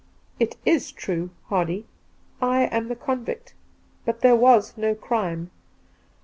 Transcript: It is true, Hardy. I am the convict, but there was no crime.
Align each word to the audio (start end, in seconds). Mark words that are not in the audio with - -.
It 0.39 0.57
is 0.65 0.91
true, 0.91 1.29
Hardy. 1.49 1.85
I 2.41 2.63
am 2.63 2.87
the 2.87 2.95
convict, 2.95 3.53
but 4.03 4.21
there 4.21 4.35
was 4.35 4.75
no 4.75 4.95
crime. 4.95 5.51